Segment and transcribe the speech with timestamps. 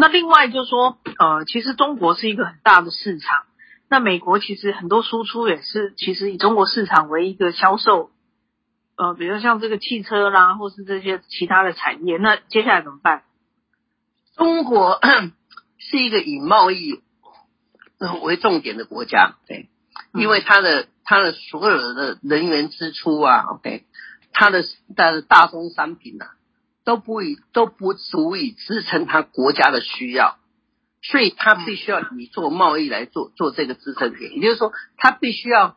[0.00, 3.42] 那另外就是说，呃，其实中国是一个很大的市场。
[3.90, 8.10] 那美国其实很多输出也是，其实以中国市场为一个销售，
[8.96, 12.16] 呃，比如像这个汽车啦，或是这些其他的产业。
[12.16, 13.24] 那接下来怎么办？
[14.36, 15.00] 中国
[15.78, 17.02] 是一个以贸易
[18.22, 19.68] 为重点的国家，对，
[20.14, 23.84] 因为它的它的所有的人员支出啊，OK，
[24.32, 24.62] 它的
[24.94, 26.36] 它的大宗商品啊，
[26.88, 30.38] 都不以都不足以支撑他国家的需要。
[31.02, 35.76] 所以他必须要以做贸易来做做这个支撑点，也就是说，他必须要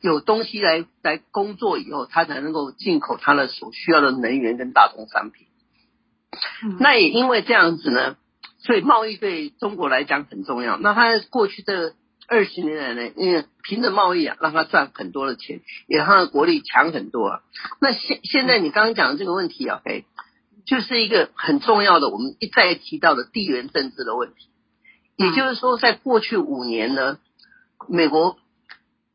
[0.00, 5.46] 有东西来来工作以后，他才能够进口他的所需要的能源跟大宗商品。
[6.80, 8.16] 那也因为这样子呢，
[8.58, 10.76] 所以贸易对中国来讲很重要。
[10.76, 11.94] 那他过去这
[12.26, 17.40] 二十年来呢，因为凭着贸易啊，让他赚很多的钱，也让他的国力强很多啊。
[17.80, 20.04] 那现现在你刚刚讲的这个问题啊，OK，
[20.68, 24.50] 就是一个很重要的，我们一再提到的地缘政治的问题。
[25.16, 27.18] 也就是说，在过去五年呢，
[27.88, 28.36] 美国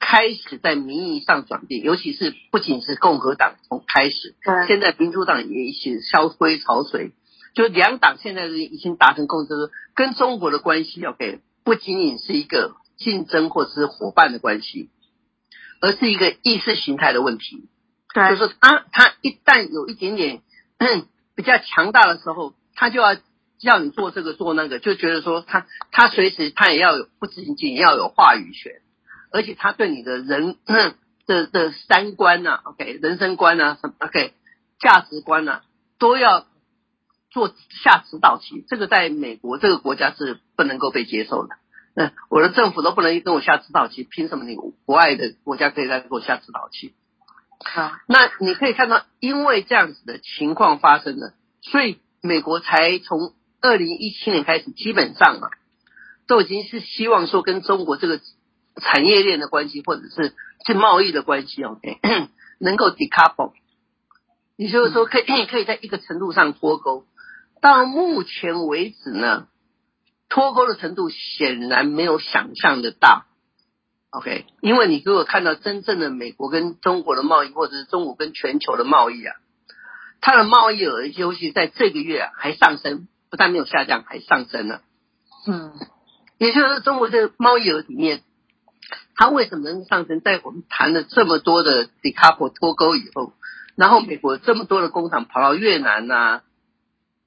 [0.00, 4.34] 开始在民意上转变，尤其是不仅是共和党从开始，
[4.66, 7.12] 现在民主党也一起萧规曹随，
[7.54, 9.50] 就两党现在已经达成共识，
[9.94, 14.88] 跟中国的关系，OK，不仅仅是一个竞争或者是伙伴的关系，
[15.82, 17.68] 而是一个意识形态的问题。
[18.14, 20.42] 就是他他一旦有一点点
[21.42, 23.16] 比较强大的时候，他就要。
[23.64, 28.82] 要你做这个做那个，就觉得说他他随时他也要有，不仅仅要有话语权，
[29.30, 30.56] 而且他对你的人
[31.28, 34.34] 的的三观呐，OK，人生观呐，什么 OK，
[34.80, 35.60] 价值观呐，
[36.00, 36.44] 都要
[37.30, 37.54] 做
[37.84, 38.64] 下指导棋。
[38.66, 41.54] 这个在美国这个国家是不能够被接受的。
[41.94, 46.96] 嗯，我的政府都不能跟我下指导棋，凭什么你国外的国家可以来给我下指导棋？
[47.64, 53.34] 啊，那你可以看到，因为这样子的情况发生了，所以美国才从。
[53.64, 55.50] 二零一七年开始，基本上啊，
[56.26, 58.18] 都已经是希望说跟中国这个
[58.74, 60.34] 产业链的关系，或者是
[60.66, 62.00] 是贸易的关系，OK，
[62.58, 63.52] 能够 decouple，
[64.56, 67.04] 也就是说可以可以在一个程度上脱钩。
[67.60, 69.46] 到目前为止呢，
[70.28, 73.26] 脱钩的程度显然没有想象的大
[74.12, 79.34] ，OK，因为你如果看到真正的美国跟中国的贸易，或者是中国跟全球的贸易啊，
[80.20, 83.08] 它的贸易额尤其在这个月啊还上升。
[83.30, 84.82] 不但没有下降，还上升了。
[85.46, 85.72] 嗯，
[86.36, 88.20] 也就是说，中国这个贸易额里面，
[89.14, 90.20] 它为什么能上升？
[90.20, 93.32] 在我们谈了这么多的 decouple 脱钩以后，
[93.74, 96.42] 然后美国这么多的工厂跑到越南呐、啊，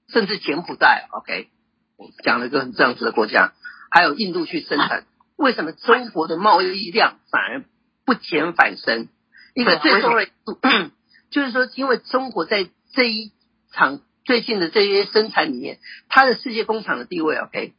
[0.10, 1.50] 甚至柬埔寨，OK，
[1.98, 3.54] 我讲了一个很这样子的国家，
[3.90, 7.66] 还有印度去生产，为什么中国的贸易量反而
[8.06, 9.10] 不减反升？
[9.54, 10.92] 一个最重要的，
[11.32, 13.32] 就是说，因为中国在这一
[13.72, 14.02] 场。
[14.26, 15.78] 最近的这些生产里面，
[16.10, 17.76] 它的世界工厂的地位，OK，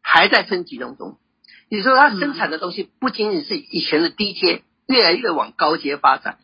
[0.00, 1.18] 还在升级当中。
[1.68, 6.38] 你说它生产的东西不仅仅是以前的低阶，越来越往高阶发展。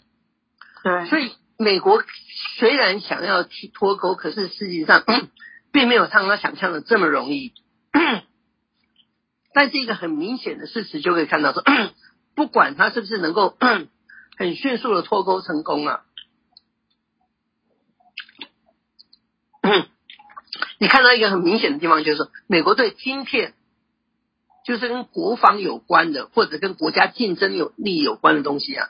[0.83, 2.03] 对，所以美国
[2.59, 5.05] 虽然想要脱钩，可是实际上
[5.71, 7.53] 并没有像他想象的这么容易。
[9.53, 11.63] 但是一个很明显的事实就可以看到说，
[12.35, 13.57] 不管他是不是能够
[14.37, 16.03] 很迅速的脱钩成功啊。
[20.79, 23.55] 你看到一个很明显的地方，就是，美国对芯片，
[24.65, 28.89] 就是跟国防有关的，或者跟国家竞争有利有关的东西啊，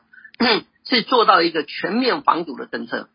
[0.84, 3.08] 是做到一个全面防堵的政策。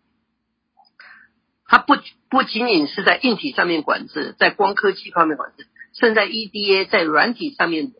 [1.66, 1.96] 它不
[2.30, 7.94] 不仅仅是在硬体上面管制，在光科技方面管制，甚至在 EDA 在软体上面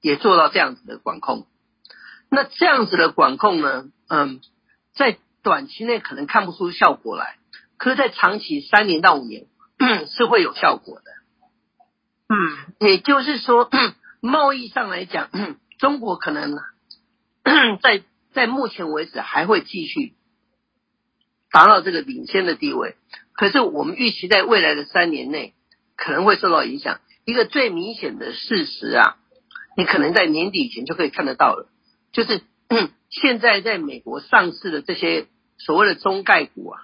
[0.00, 1.46] 也做到这样子的管控。
[2.30, 4.40] 那这样子的管控呢，嗯，
[4.94, 7.38] 在短期内可能看不出效果来，
[7.76, 9.46] 可是，在长期三年到五年。
[10.08, 11.10] 是会有效果的，
[12.30, 13.68] 嗯，也就是说，
[14.20, 15.28] 贸易上来讲，
[15.78, 16.56] 中国可能
[17.82, 18.02] 在
[18.32, 20.14] 在目前为止还会继续
[21.50, 22.96] 达到这个领先的地位。
[23.34, 25.52] 可是，我们预期在未来的三年内
[25.96, 27.00] 可能会受到影响。
[27.24, 29.16] 一个最明显的事实啊，
[29.76, 31.68] 你可能在年底以前就可以看得到了，
[32.12, 32.42] 就是
[33.10, 35.26] 现在在美国上市的这些
[35.58, 36.80] 所谓的中概股啊，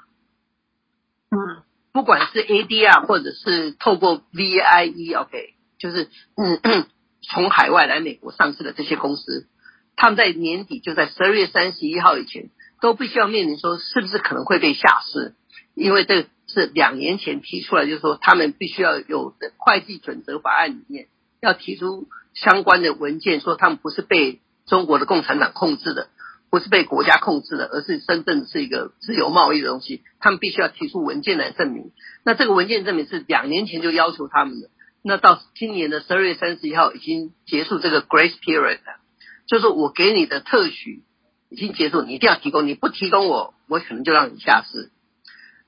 [1.30, 1.62] 嗯。
[1.94, 6.08] 不管是 ADR 或者是透过 VIE，OK，就是
[6.38, 6.86] 嗯，
[7.20, 9.46] 从海外来美国上市的这些公司，
[9.94, 12.48] 他们在年底就在十二月三十一号以前，
[12.80, 15.34] 都必须要面临说是不是可能会被下市，
[15.74, 21.06] 因为这是两年前提出来，就是说他们必须要有的会计准则法案里面
[21.40, 26.08] 要提出相关的文件，说他们不是被中国的共产党控制的，
[26.50, 31.90] 不是被国家控制的，而是真正是一个自由贸易的东西，他们必须要提出文件来证明。
[32.24, 34.68] 那这个文件证明是两年前就要求他们的，
[35.02, 39.00] 那到今年的十二月三十一号已经结束这个 grace period 了，
[39.46, 41.02] 就是我给你的特许
[41.48, 44.90] 已经结束，你一定要提供，你不提供我，我可能就让你下市。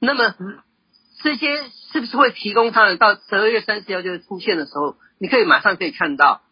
[0.05, 0.35] 那么
[1.23, 6.43] 这些是不是会提供他们到十二月三十一号就会出现的时候，你可以马上可以看到，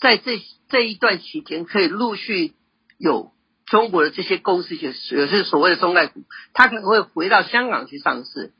[0.00, 2.54] 在这这一段期间可以陆续
[2.98, 3.32] 有。
[3.66, 6.24] 中国的这些公司，就是有些所谓的中概股，
[6.54, 8.52] 它可能会回到香港去上市。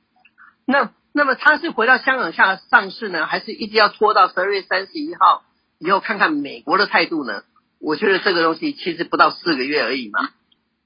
[0.66, 5.42] 那那么它是回到香港下上市呢，还是一直要拖到十二月三十一号
[5.80, 7.42] 以后看看美国的态度呢？
[7.80, 10.28] 我觉得这个东西其实不到四个月而已嘛，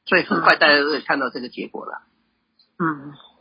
[0.07, 2.01] 所以很快大家都会看到这个结果了。
[2.79, 3.34] 嗯。